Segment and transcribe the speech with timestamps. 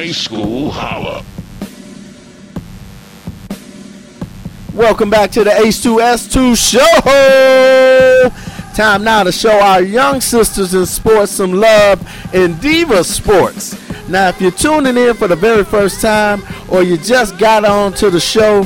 [0.00, 1.22] High School Holla.
[4.72, 8.30] Welcome back to the H2S2 show.
[8.74, 12.00] Time now to show our young sisters in sports some love
[12.34, 13.76] in Diva Sports.
[14.08, 17.92] Now, if you're tuning in for the very first time or you just got on
[17.96, 18.62] to the show,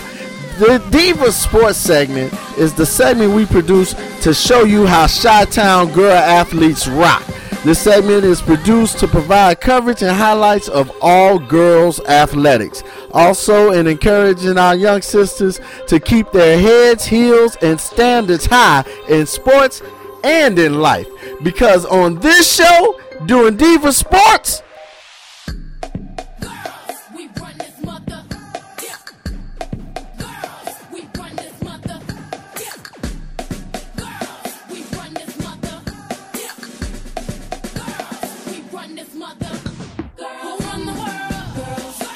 [0.60, 5.90] the Diva Sports segment is the segment we produce to show you how Chi Town
[5.92, 7.24] girl athletes rock.
[7.64, 12.82] This segment is produced to provide coverage and highlights of all girls athletics.
[13.10, 19.24] Also, in encouraging our young sisters to keep their heads, heels, and standards high in
[19.24, 19.80] sports
[20.22, 21.08] and in life.
[21.42, 24.62] Because on this show, doing Diva Sports,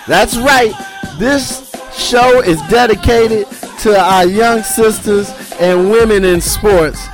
[0.07, 0.73] That's right.
[1.19, 3.47] This show is dedicated
[3.81, 7.07] to our young sisters and women in sports.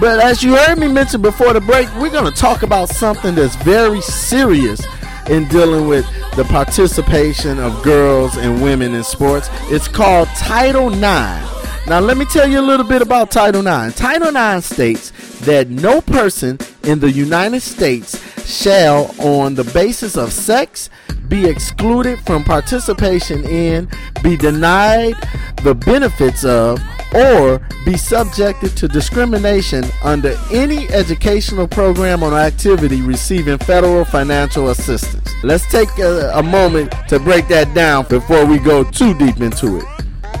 [0.00, 3.34] But as you heard me mention before the break, we're going to talk about something
[3.34, 4.84] that's very serious
[5.28, 9.48] in dealing with the participation of girls and women in sports.
[9.64, 11.46] It's called Title IX.
[11.86, 13.94] Now, let me tell you a little bit about Title IX.
[13.96, 20.32] Title IX states that no person in the United States shall, on the basis of
[20.32, 20.90] sex,
[21.28, 23.88] be excluded from participation in,
[24.22, 25.14] be denied
[25.62, 26.80] the benefits of,
[27.14, 35.30] or be subjected to discrimination under any educational program or activity receiving federal financial assistance.
[35.42, 39.78] Let's take a, a moment to break that down before we go too deep into
[39.78, 39.84] it.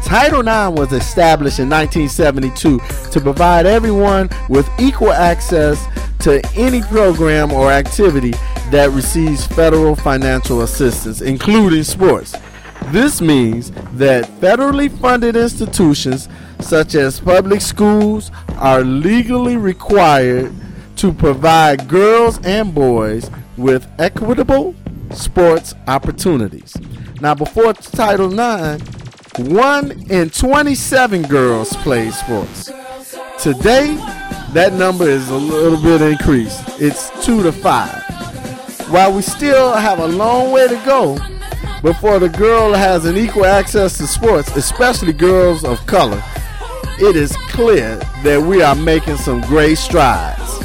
[0.04, 2.80] Title IX was established in 1972
[3.10, 5.84] to provide everyone with equal access
[6.20, 8.32] to any program or activity
[8.70, 12.34] that receives federal financial assistance, including sports.
[12.86, 16.28] This means that federally funded institutions
[16.60, 20.52] such as public schools are legally required
[20.96, 24.74] to provide girls and boys with equitable
[25.12, 26.76] sports opportunities.
[27.20, 28.82] Now, before Title IX,
[29.38, 32.70] one in 27 girls played sports.
[33.38, 33.96] Today,
[34.52, 36.62] that number is a little bit increased.
[36.80, 38.02] It's two to five.
[38.90, 41.16] While we still have a long way to go
[41.82, 46.22] before the girl has an equal access to sports, especially girls of color,
[46.98, 50.58] it is clear that we are making some great strides.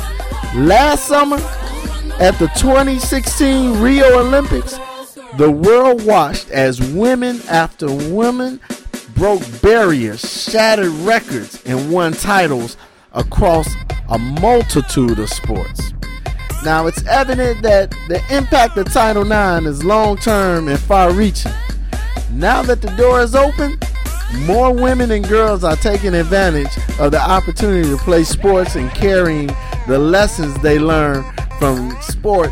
[0.55, 1.37] Last summer,
[2.19, 4.79] at the 2016 Rio Olympics,
[5.37, 8.59] the world watched as women after women
[9.15, 12.77] broke barriers, shattered records, and won titles
[13.15, 13.67] across
[14.09, 15.93] a multitude of sports.
[16.63, 21.51] Now, it's evident that the impact of Title IX is long term and far reaching.
[22.31, 23.79] Now that the door is open,
[24.45, 29.47] more women and girls are taking advantage of the opportunity to play sports and carrying
[29.87, 31.23] the lessons they learn
[31.59, 32.51] from sport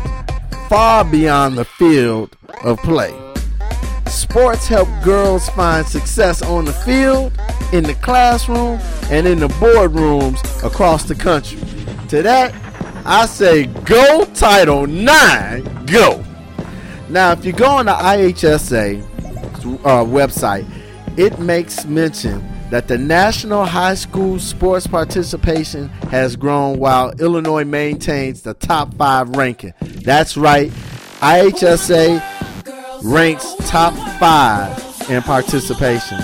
[0.68, 3.23] far beyond the field of play.
[4.14, 7.32] Sports help girls find success on the field,
[7.72, 8.78] in the classroom,
[9.10, 11.58] and in the boardrooms across the country.
[12.08, 12.54] To that,
[13.04, 16.24] I say go Title IX, go.
[17.08, 19.02] Now, if you go on the IHSA
[19.84, 20.64] uh, website,
[21.18, 28.42] it makes mention that the national high school sports participation has grown while Illinois maintains
[28.42, 29.74] the top five ranking.
[29.80, 30.70] That's right,
[31.20, 32.33] IHSA
[33.04, 36.18] ranks top five in participation.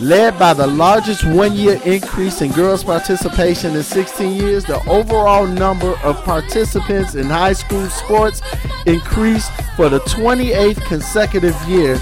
[0.00, 5.46] Led by the largest one year increase in girls' participation in 16 years, the overall
[5.46, 8.42] number of participants in high school sports
[8.86, 11.94] increased for the 28th consecutive year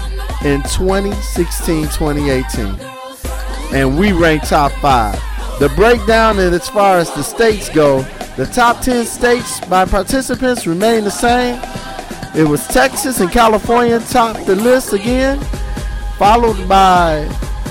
[0.43, 2.65] in 2016 2018.
[3.73, 5.15] And we rank top five.
[5.59, 8.03] The breakdown, and as far as the states go,
[8.35, 11.59] the top 10 states by participants remain the same.
[12.35, 15.39] It was Texas and California topped the list again,
[16.17, 17.27] followed by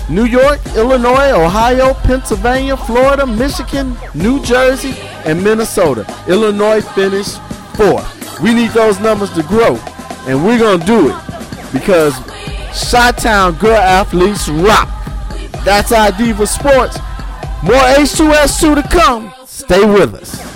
[0.09, 4.95] New York, Illinois, Ohio, Pennsylvania, Florida, Michigan, New Jersey,
[5.25, 6.07] and Minnesota.
[6.29, 7.41] Illinois finished
[7.75, 8.41] fourth.
[8.41, 9.77] We need those numbers to grow,
[10.27, 12.15] and we're going to do it because
[12.91, 14.89] Chi-Town girl athletes rock.
[15.65, 16.99] That's our Diva Sports.
[17.63, 19.33] More H2S2 to come.
[19.45, 20.56] Stay with us.